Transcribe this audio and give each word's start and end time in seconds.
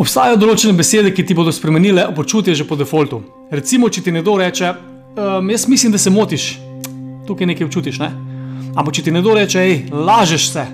Obstajajo 0.00 0.38
določene 0.40 0.72
besede, 0.72 1.10
ki 1.12 1.24
ti 1.26 1.34
bodo 1.36 1.52
spremenile 1.52 2.06
počutje 2.16 2.54
že 2.56 2.64
po 2.64 2.76
defaultu. 2.80 3.20
Recimo, 3.52 3.90
če 3.92 4.00
ti 4.02 4.12
nekdo 4.12 4.38
reče, 4.40 4.68
ehm, 5.16 5.50
jaz 5.50 5.66
mislim, 5.68 5.92
da 5.92 5.98
se 5.98 6.10
motiš, 6.10 6.58
tukaj 7.26 7.46
nekaj 7.46 7.66
občutiš, 7.66 7.98
ne? 8.00 8.08
Ampak 8.72 8.94
če 8.94 9.02
ti 9.02 9.12
nekdo 9.12 9.34
reče, 9.36 9.58
hej, 9.60 9.90
lažeš 9.92 10.48
se, 10.52 10.64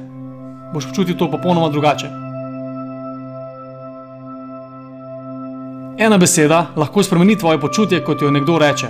boš 0.74 0.86
počutil 0.92 1.18
to 1.18 1.26
popolnoma 1.30 1.68
drugače. 1.68 2.06
Ena 5.98 6.18
beseda 6.18 6.68
lahko 6.76 7.02
spremeni 7.02 7.34
tvoje 7.38 7.58
počutje, 7.58 8.04
kot 8.04 8.22
jo 8.22 8.30
nekdo 8.30 8.58
reče. 8.58 8.86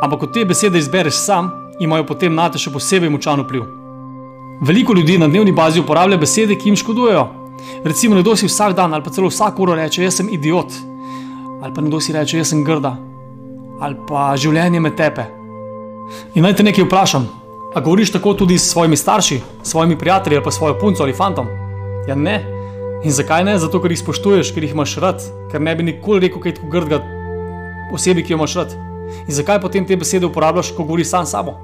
Ampak, 0.00 0.20
ko 0.20 0.26
te 0.26 0.44
besede 0.44 0.78
izbereš 0.78 1.20
sam, 1.20 1.50
imajo 1.80 2.06
potem 2.08 2.32
na 2.34 2.48
te 2.48 2.58
še 2.58 2.72
posebej 2.72 3.12
močan 3.12 3.44
vpliv. 3.44 3.68
Veliko 4.64 4.96
ljudi 4.96 5.18
na 5.18 5.28
dnevni 5.28 5.52
bazi 5.52 5.84
uporablja 5.84 6.16
besede, 6.16 6.56
ki 6.56 6.72
jim 6.72 6.80
škodujejo. 6.80 7.39
Recimo, 7.84 8.14
nekdo 8.14 8.36
si 8.36 8.46
vsak 8.46 8.76
dan 8.76 8.94
ali 8.94 9.04
pa 9.04 9.10
celo 9.10 9.28
vsak 9.28 9.58
uro 9.58 9.74
reče: 9.74 10.04
Jaz 10.04 10.20
sem 10.20 10.28
idiot, 10.28 10.72
ali 11.62 11.74
pa 11.74 11.80
nekdo 11.80 12.00
si 12.00 12.12
reče: 12.12 12.38
Jaz 12.38 12.52
sem 12.52 12.64
grda, 12.64 12.96
ali 13.80 13.96
pa 14.08 14.34
življenje 14.36 14.80
me 14.80 14.94
tepe. 14.96 15.24
In 16.34 16.42
naj 16.42 16.56
te 16.58 16.66
nekaj 16.66 16.84
vprašam, 16.84 17.26
a 17.74 17.80
govoriš 17.80 18.12
tako 18.12 18.34
tudi 18.34 18.58
s 18.58 18.70
svojimi 18.72 18.96
starši, 18.96 19.40
s 19.62 19.70
svojimi 19.70 19.98
prijatelji 19.98 20.36
ali 20.36 20.44
pa 20.44 20.50
svojo 20.50 20.78
punco 20.78 21.02
ali 21.02 21.12
fantom? 21.12 21.46
Ja, 22.08 22.14
ne. 22.14 22.40
In 23.04 23.12
zakaj 23.12 23.44
ne? 23.44 23.56
Zato, 23.58 23.80
ker 23.80 23.92
jih 23.92 24.00
spoštuješ, 24.02 24.52
ker 24.52 24.64
jih 24.64 24.74
imaš 24.74 24.96
rad, 25.00 25.22
ker 25.52 25.60
ne 25.60 25.74
bi 25.76 25.86
nikoli 25.86 26.26
rekel 26.26 26.42
kaj 26.42 26.58
tako 26.58 26.68
grdega 26.72 27.00
osebi, 27.94 28.24
ki 28.24 28.34
jo 28.34 28.40
imaš 28.40 28.56
rad. 28.60 28.76
In 29.26 29.34
zakaj 29.34 29.60
potem 29.60 29.86
te 29.86 29.96
besede 29.96 30.28
uporabljaš, 30.28 30.74
ko 30.76 30.84
govoriš 30.84 31.14
sam 31.14 31.26
sabo? 31.26 31.56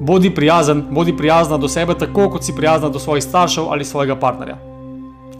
Bodi 0.00 0.32
prijazen, 0.34 0.82
bodi 0.90 1.14
prijazna 1.16 1.56
do 1.58 1.68
sebe, 1.68 1.94
tako 1.98 2.28
kot 2.30 2.44
si 2.44 2.56
prijazna 2.56 2.88
do 2.88 2.98
svojih 2.98 3.24
staršev 3.24 3.70
ali 3.70 3.84
svojega 3.84 4.16
partnerja. 4.18 4.73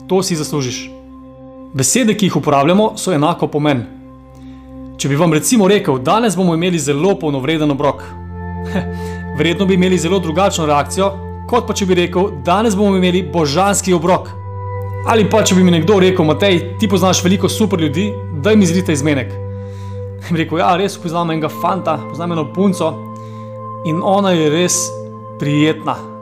To 0.09 0.23
si 0.23 0.37
zaslužiš. 0.37 0.91
Besede, 1.75 2.15
ki 2.15 2.27
jih 2.27 2.37
uporabljamo, 2.37 2.93
so 2.97 3.13
enako 3.13 3.49
pomen. 3.49 3.85
Če 5.01 5.09
bi 5.09 5.17
vam 5.17 5.33
recimo 5.33 5.69
rekel, 5.69 5.99
danes 5.99 6.37
bomo 6.37 6.55
imeli 6.55 6.79
zelo 6.79 7.17
polnovreden 7.19 7.71
obrok, 7.71 8.05
verjetno 9.39 9.67
bi 9.67 9.75
imeli 9.75 9.99
zelo 9.99 10.21
drugačno 10.23 10.67
reakcijo, 10.67 11.11
kot 11.51 11.67
pa 11.67 11.75
če 11.75 11.89
bi 11.89 11.99
rekel, 11.99 12.31
danes 12.47 12.77
bomo 12.77 12.97
imeli 12.97 13.25
božanski 13.33 13.97
obrok. 13.97 14.31
Ali 15.11 15.27
pa 15.31 15.43
če 15.45 15.59
bi 15.59 15.65
mi 15.65 15.75
nekdo 15.75 15.99
rekel, 16.01 16.25
Matej, 16.25 16.61
ti 16.81 16.89
poznaš 16.89 17.25
veliko 17.25 17.49
super 17.49 17.81
ljudi, 17.81 18.07
daj 18.45 18.57
mi 18.57 18.71
zrite 18.71 18.95
izmenek. 18.95 19.35
In 20.31 20.39
rekel, 20.41 20.63
ja, 20.63 20.77
res 20.81 20.97
poznam 21.01 21.35
enega 21.35 21.51
fanta, 21.61 21.99
poznam 22.09 22.33
eno 22.37 22.47
punco 22.55 22.95
in 23.85 24.01
ona 24.01 24.33
je 24.33 24.49
res 24.53 24.79
prijetna. 25.41 26.14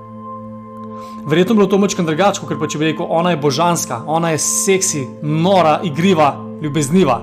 Verjetno 1.27 1.55
bi 1.55 1.59
bilo 1.59 1.69
to 1.71 1.79
močkrat 1.79 2.07
drugače, 2.07 2.47
ker 2.49 2.59
pa 2.59 2.67
če 2.67 2.79
bi 2.81 2.89
rekel, 2.91 3.07
ona 3.09 3.31
je 3.31 3.39
božanska, 3.39 4.01
ona 4.11 4.33
je 4.33 4.41
seksi, 4.43 5.05
nora, 5.23 5.79
igriva, 5.87 6.35
ljubezniva. 6.63 7.21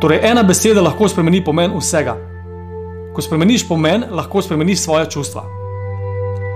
Torej, 0.00 0.20
ena 0.28 0.42
beseda 0.42 0.82
lahko 0.84 1.08
spremeni 1.08 1.40
pomen 1.44 1.72
vsega. 1.78 2.16
Ko 3.14 3.24
spremeniš 3.24 3.64
pomen, 3.68 4.04
lahko 4.10 4.42
spremeniš 4.42 4.84
svoje 4.84 5.08
čustva. 5.14 5.44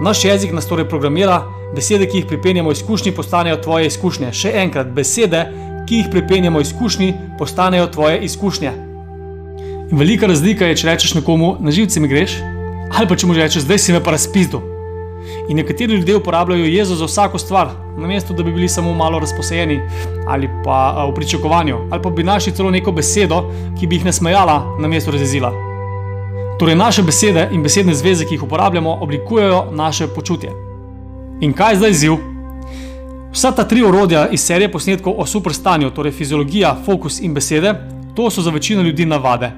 Naš 0.05 0.25
jezik 0.25 0.53
nas 0.53 0.69
torej 0.69 0.89
programira, 0.89 1.41
besede, 1.75 2.09
ki 2.11 2.21
jih 2.21 2.29
pripenjamo 2.29 2.73
izkušnji, 2.73 3.15
postanejo 3.17 3.57
tvoje 3.65 3.89
izkušnje. 3.89 4.33
Še 4.33 4.53
enkrat, 4.67 4.93
besede, 4.93 5.47
ki 5.89 6.03
jih 6.03 6.13
pripenjamo 6.13 6.61
izkušnji, 6.61 7.13
postanejo 7.39 7.89
tvoje 7.97 8.21
izkušnje. 8.29 8.77
In 9.89 9.99
velika 9.99 10.29
razlika 10.29 10.69
je, 10.69 10.77
če 10.77 10.93
rečeš 10.93 11.17
nekomu, 11.23 11.57
na 11.61 11.73
živce 11.73 12.01
mi 12.01 12.13
greš, 12.13 12.41
ali 12.93 13.09
pa 13.09 13.17
če 13.17 13.27
mu 13.27 13.41
rečeš, 13.41 13.65
zdaj 13.65 13.79
si 13.79 13.97
me 13.97 14.05
pa 14.05 14.13
razpizdu. 14.19 14.76
In 15.49 15.57
nekateri 15.57 15.95
ljudje 15.95 16.17
uporabljajo 16.17 16.65
jezo 16.65 16.95
za 16.95 17.05
vsako 17.05 17.39
stvar, 17.39 17.69
namesto 17.99 18.35
da 18.35 18.43
bi 18.43 18.53
bili 18.53 18.69
samo 18.69 18.95
malo 18.95 19.19
razposajeni 19.19 19.81
ali 20.29 20.49
pa 20.65 21.07
v 21.11 21.15
pričakovanju, 21.15 21.79
ali 21.91 22.03
pa 22.03 22.11
bi 22.11 22.25
našli 22.25 22.53
celo 22.53 22.71
neko 22.71 22.93
besedo, 22.93 23.45
ki 23.81 23.87
bi 23.87 23.97
jih 23.97 24.05
nasmejala 24.05 24.77
na 24.81 24.89
mesto 24.89 25.11
razjezila. 25.11 25.53
Torej, 26.59 26.75
naše 26.75 27.03
besede 27.03 27.49
in 27.53 27.63
besedne 27.63 27.95
zveze, 27.95 28.25
ki 28.25 28.35
jih 28.35 28.43
uporabljamo, 28.43 28.99
oblikujejo 29.01 29.67
naše 29.73 30.07
počutje. 30.07 30.51
In 31.41 31.53
kaj 31.53 31.73
je 31.73 31.77
zdaj 31.77 31.91
izziv? 31.91 32.13
Vsa 33.33 33.53
ta 33.53 33.65
tri 33.69 33.83
orodja 33.85 34.29
iz 34.33 34.41
serije 34.41 34.73
posnetkov 34.73 35.15
o 35.19 35.27
superstanju, 35.27 35.91
torej 35.91 36.13
fiziologija, 36.13 36.77
fokus 36.87 37.21
in 37.21 37.35
besede, 37.35 37.75
to 38.15 38.31
so 38.31 38.43
za 38.43 38.51
večino 38.51 38.83
ljudi 38.83 39.07
navade. 39.07 39.53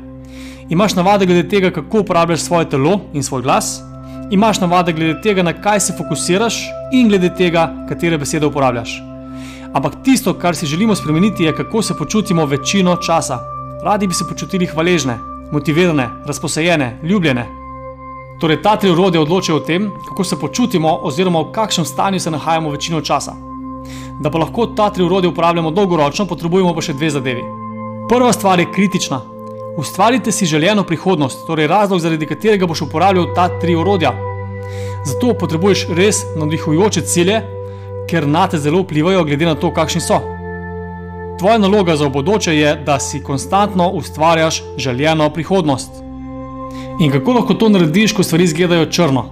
Imaš 0.68 0.94
navade 0.94 1.26
glede 1.26 1.48
tega, 1.48 1.70
kako 1.70 2.00
uporabljaš 2.00 2.40
svoje 2.40 2.68
telo 2.70 3.00
in 3.12 3.22
svoj 3.22 3.42
glas, 3.42 3.80
imaš 4.30 4.60
navade 4.60 4.92
glede 4.92 5.20
tega, 5.20 5.42
na 5.42 5.52
kaj 5.52 5.80
se 5.80 5.94
fokusiraš, 5.98 6.54
in 6.92 7.08
glede 7.08 7.30
tega, 7.34 7.68
katere 7.88 8.18
besede 8.18 8.46
uporabljaš. 8.46 9.02
Ampak 9.74 10.02
tisto, 10.04 10.34
kar 10.34 10.56
si 10.56 10.66
želimo 10.66 10.94
spremeniti, 10.94 11.44
je, 11.44 11.56
kako 11.56 11.82
se 11.82 11.94
počutimo 11.98 12.46
večino 12.46 12.96
časa. 12.96 13.38
Radi 13.84 14.06
bi 14.06 14.14
se 14.14 14.24
počutili 14.28 14.66
hvaležne, 14.66 15.18
motivirane, 15.52 16.08
razposajene, 16.26 16.98
ljubljene. 17.02 17.46
Torej, 18.40 18.62
ta 18.62 18.76
tri 18.76 18.90
urodja 18.90 19.20
odločajo 19.20 19.56
o 19.56 19.60
tem, 19.60 19.90
kako 20.08 20.24
se 20.24 20.40
počutimo, 20.40 20.98
oziroma 21.02 21.40
v 21.40 21.52
kakšnem 21.52 21.86
stanju 21.86 22.20
se 22.20 22.30
nahajamo 22.30 22.70
večino 22.70 23.00
časa. 23.00 23.32
Da 24.20 24.30
pa 24.30 24.38
lahko 24.38 24.66
ta 24.66 24.90
tri 24.90 25.04
urodja 25.04 25.30
uporabljamo 25.30 25.70
dolgoročno, 25.70 26.26
potrebujemo 26.26 26.74
pa 26.74 26.82
še 26.82 26.92
dve 26.92 27.10
zadevi. 27.10 27.42
Prva 28.08 28.32
stvar 28.32 28.60
je 28.60 28.70
kritična, 28.72 29.20
Ustvarite 29.78 30.32
si 30.32 30.46
željeno 30.46 30.82
prihodnost, 30.82 31.46
torej 31.46 31.66
razlog, 31.66 32.00
zaradi 32.00 32.26
katerega 32.26 32.66
boš 32.66 32.80
uporabljal 32.82 33.26
ta 33.34 33.60
tri 33.60 33.76
orodja. 33.76 34.12
Zato 35.06 35.34
potrebuješ 35.38 35.86
res 35.94 36.16
navdihujoče 36.36 37.00
cilje, 37.00 37.36
ker 38.10 38.26
na 38.26 38.48
te 38.48 38.58
zelo 38.58 38.82
vplivajo, 38.82 39.22
glede 39.24 39.46
na 39.46 39.54
to, 39.54 39.70
kakšni 39.74 40.00
so. 40.00 40.18
Tvoja 41.38 41.58
naloga 41.62 41.96
za 41.96 42.08
bodoče 42.08 42.56
je, 42.56 42.74
da 42.86 42.98
si 42.98 43.22
konstantno 43.22 43.88
ustvarjaš 43.90 44.62
željeno 44.76 45.30
prihodnost. 45.30 46.02
In 47.00 47.12
kako 47.12 47.38
lahko 47.38 47.54
to 47.54 47.68
narediš, 47.68 48.12
ko 48.12 48.22
stvari 48.22 48.50
izgledajo 48.50 48.90
črno? 48.90 49.28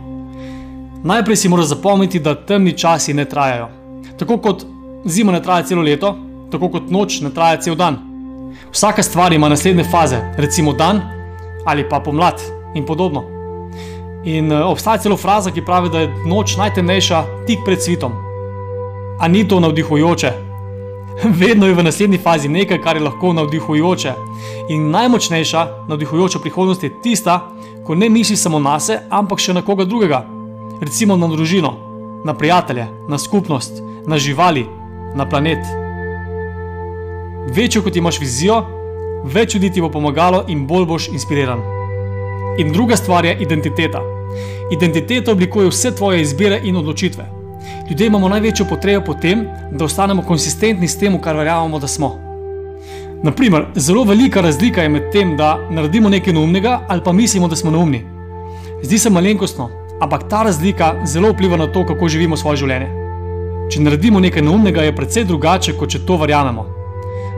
Najprej 1.02 1.36
si 1.36 1.48
moraš 1.48 1.74
zapomniti, 1.74 2.22
da 2.22 2.38
temni 2.46 2.78
časi 2.78 3.14
ne 3.14 3.24
trajajo. 3.24 3.68
Tako 4.18 4.38
kot 4.38 4.66
zima 5.04 5.32
ne 5.32 5.42
traja 5.42 5.66
celo 5.66 5.82
leto, 5.82 6.14
tako 6.52 6.68
kot 6.68 6.90
noč 6.90 7.20
ne 7.20 7.34
traja 7.34 7.58
cel 7.60 7.74
dan. 7.74 8.05
Vsaka 8.72 9.02
stvar 9.02 9.32
ima 9.32 9.48
naslednje 9.48 9.84
faze, 9.84 10.20
recimo 10.36 10.72
dan 10.72 11.00
ali 11.66 11.88
pa 11.88 12.00
pomlad 12.00 12.40
in 12.74 12.86
podobno. 12.86 13.24
In 14.24 14.52
uh, 14.52 14.66
obstaja 14.70 14.98
celo 14.98 15.16
fraza, 15.16 15.50
ki 15.50 15.64
pravi, 15.64 15.88
da 15.88 16.00
je 16.00 16.10
noč 16.26 16.56
najtemnejša 16.56 17.22
tik 17.46 17.58
pred 17.64 17.82
svitom. 17.82 18.12
A 19.20 19.28
ni 19.28 19.48
to 19.48 19.60
navdihujoče? 19.60 20.32
Vedno 21.40 21.66
je 21.66 21.74
v 21.74 21.82
naslednji 21.82 22.18
fazi 22.18 22.48
nekaj, 22.48 22.80
kar 22.82 22.96
je 22.96 23.02
lahko 23.02 23.32
navdihujoče. 23.32 24.12
In 24.68 24.90
najmočnejša 24.90 25.66
navdihujoča 25.88 26.38
prihodnost 26.38 26.82
je 26.82 26.92
tista, 27.02 27.40
ko 27.86 27.94
ne 27.94 28.08
misliš 28.08 28.42
samo 28.42 28.58
na 28.58 28.80
sebe, 28.80 29.06
ampak 29.10 29.38
še 29.38 29.54
na 29.54 29.62
koga 29.62 29.84
drugega. 29.84 30.24
Recimo 30.82 31.16
na 31.16 31.30
družino, 31.30 31.72
na 32.24 32.34
prijatelje, 32.34 32.86
na 33.08 33.18
skupnost, 33.18 33.82
na 34.06 34.18
živali, 34.18 34.66
na 35.14 35.28
planet. 35.28 35.85
Večjo 37.54 37.82
kot 37.82 37.96
imaš 37.96 38.18
vizijo, 38.20 38.56
več 39.24 39.54
ljudi 39.54 39.70
ti 39.72 39.80
bo 39.80 39.90
pomagalo 39.90 40.44
in 40.48 40.66
bolj 40.66 40.86
boš 40.86 41.08
inspiriran. 41.08 41.60
In 42.58 42.72
druga 42.72 42.96
stvar 42.96 43.24
je 43.24 43.36
identiteta. 43.40 44.00
Identiteta 44.72 45.32
oblikuje 45.32 45.70
vse 45.70 45.94
tvoje 45.94 46.22
izbire 46.22 46.60
in 46.64 46.76
odločitve. 46.76 47.24
Ljudje 47.90 48.06
imamo 48.06 48.28
največjo 48.28 48.66
potrebo 48.66 49.04
po 49.06 49.14
tem, 49.14 49.46
da 49.70 49.84
ostanemo 49.84 50.22
konsistentni 50.22 50.88
s 50.88 50.98
tem, 50.98 51.20
kar 51.22 51.36
verjamemo, 51.36 51.78
da 51.78 51.86
smo. 51.86 52.16
Naprimer, 53.22 53.66
zelo 53.76 54.04
velika 54.04 54.40
razlika 54.40 54.82
je 54.82 54.88
med 54.88 55.10
tem, 55.12 55.36
da 55.36 55.56
naredimo 55.70 56.08
nekaj 56.08 56.34
neumnega 56.34 56.80
ali 56.88 57.02
pa 57.04 57.12
mislimo, 57.12 57.48
da 57.48 57.56
smo 57.56 57.70
neumni. 57.70 58.04
Zdi 58.82 58.98
se 58.98 59.10
malenkostno, 59.10 59.70
ampak 60.00 60.28
ta 60.28 60.42
razlika 60.42 60.94
zelo 61.04 61.30
vpliva 61.30 61.56
na 61.56 61.66
to, 61.72 61.86
kako 61.86 62.08
živimo 62.08 62.36
svoje 62.36 62.56
življenje. 62.56 62.90
Če 63.70 63.82
naredimo 63.82 64.20
nekaj 64.20 64.42
neumnega, 64.42 64.82
je 64.82 64.96
precej 64.96 65.24
drugače, 65.24 65.78
kot 65.78 65.94
če 65.94 66.02
to 66.06 66.18
verjamemo. 66.18 66.75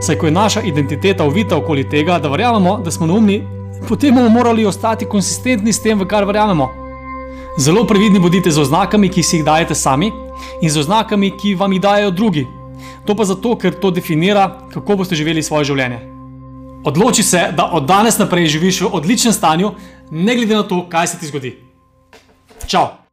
Saj 0.01 0.19
ko 0.19 0.27
je 0.27 0.33
naša 0.33 0.63
identiteta 0.63 1.25
uvita 1.25 1.57
okoli 1.57 1.89
tega, 1.89 2.19
da 2.19 2.29
verjamemo, 2.29 2.79
da 2.85 2.91
smo 2.91 3.07
neumni, 3.07 3.43
potem 3.89 4.15
bomo 4.15 4.29
morali 4.29 4.67
ostati 4.67 5.07
konsistentni 5.07 5.73
s 5.73 5.83
tem, 5.83 5.99
v 5.99 6.07
kar 6.07 6.25
verjamemo. 6.25 6.69
Zelo 7.59 7.83
previdni 7.87 8.21
bodite 8.21 8.51
z 8.51 8.61
oznakami, 8.61 9.09
ki 9.09 9.23
si 9.23 9.37
jih 9.37 9.45
dajete 9.45 9.75
sami, 9.75 10.13
in 10.63 10.71
z 10.71 10.79
oznakami, 10.79 11.33
ki 11.35 11.55
vam 11.55 11.73
jih 11.73 11.83
dajo 11.83 12.11
drugi. 12.11 12.47
To 13.07 13.17
pa 13.17 13.25
zato, 13.25 13.57
ker 13.59 13.75
to 13.75 13.91
definira, 13.91 14.47
kako 14.71 15.01
boste 15.03 15.19
živeli 15.19 15.43
svoje 15.43 15.65
življenje. 15.73 15.99
Odloči 16.87 17.23
se, 17.23 17.49
da 17.57 17.67
od 17.75 17.91
danes 17.91 18.19
naprej 18.19 18.47
živiš 18.55 18.81
v 18.87 18.93
odličnem 18.93 19.35
stanju, 19.35 19.75
ne 20.11 20.37
glede 20.37 20.55
na 20.55 20.63
to, 20.63 20.85
kaj 20.89 21.07
se 21.07 21.19
ti 21.19 21.27
zgodi. 21.27 21.57
Čau! 22.67 23.08